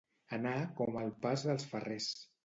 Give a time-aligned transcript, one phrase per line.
[0.35, 2.09] Anar com el pas dels ferrers.